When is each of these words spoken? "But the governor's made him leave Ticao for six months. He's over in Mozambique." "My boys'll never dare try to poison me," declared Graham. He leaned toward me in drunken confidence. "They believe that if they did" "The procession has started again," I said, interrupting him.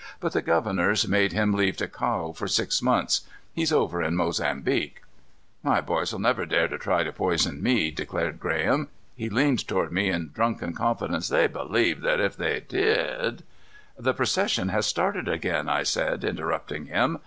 "But 0.19 0.33
the 0.33 0.41
governor's 0.41 1.07
made 1.07 1.31
him 1.31 1.53
leave 1.53 1.77
Ticao 1.77 2.35
for 2.35 2.47
six 2.47 2.81
months. 2.81 3.21
He's 3.53 3.71
over 3.71 4.01
in 4.01 4.15
Mozambique." 4.15 5.03
"My 5.61 5.79
boys'll 5.79 6.17
never 6.17 6.47
dare 6.47 6.67
try 6.79 7.03
to 7.03 7.11
poison 7.11 7.61
me," 7.61 7.91
declared 7.91 8.39
Graham. 8.39 8.87
He 9.15 9.29
leaned 9.29 9.67
toward 9.67 9.91
me 9.91 10.09
in 10.09 10.31
drunken 10.33 10.73
confidence. 10.73 11.27
"They 11.27 11.45
believe 11.45 12.01
that 12.01 12.19
if 12.19 12.35
they 12.35 12.61
did" 12.61 13.43
"The 14.07 14.15
procession 14.15 14.69
has 14.69 14.87
started 14.87 15.27
again," 15.27 15.69
I 15.69 15.83
said, 15.83 16.23
interrupting 16.23 16.87
him. 16.87 17.19